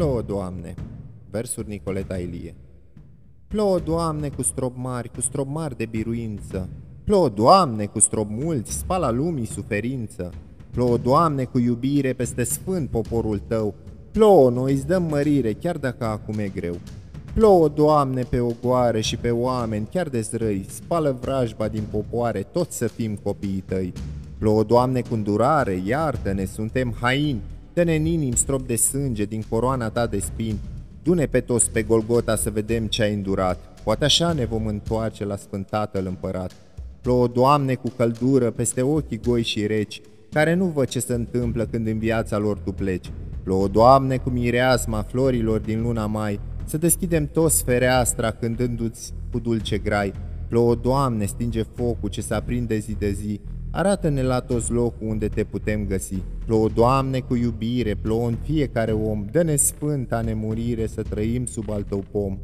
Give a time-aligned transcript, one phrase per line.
[0.00, 0.74] Plouă, Doamne!
[1.30, 2.54] Versuri Nicoleta Ilie
[3.48, 6.68] Plouă, Doamne, cu strop mari, cu strop mari de biruință.
[7.04, 10.32] Plouă, Doamne, cu strop mulți, spala lumii suferință.
[10.70, 13.74] Plouă, Doamne, cu iubire peste sfânt poporul Tău.
[14.10, 16.76] Plouă, noi îți dăm mărire, chiar dacă acum e greu.
[17.34, 22.76] Plouă, Doamne, pe ogoare și pe oameni, chiar de zrăi, spală vrajba din popoare, toți
[22.76, 23.92] să fim copiii Tăi.
[24.38, 27.40] Plouă, Doamne, cu îndurare, iartă-ne, suntem haini,
[27.84, 30.58] dă-ne în inim strop de sânge din coroana Ta de spini,
[31.02, 33.82] Du-ne pe toți pe Golgota să vedem ce ai îndurat.
[33.84, 36.52] Poate așa ne vom întoarce la Sfânt Tatăl Împărat.
[37.00, 40.00] Plouă, Doamne, cu căldură peste ochii goi și reci,
[40.32, 43.10] care nu văd ce se întâmplă când în viața lor Tu pleci.
[43.42, 49.78] Plouă, Doamne, cu mireasma florilor din luna mai, să deschidem toți fereastra cântându-ți cu dulce
[49.78, 50.12] grai.
[50.48, 53.40] Plouă, Doamne, stinge focul ce se aprinde zi de zi,
[53.72, 56.22] Arată-ne la toți locul unde te putem găsi.
[56.46, 61.82] Plouă, Doamne, cu iubire, plouă în fiecare om, dă-ne sfânta nemurire să trăim sub al
[61.82, 62.38] tău pom.